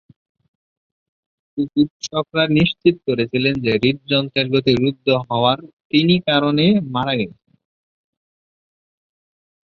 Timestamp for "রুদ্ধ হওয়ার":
4.75-5.59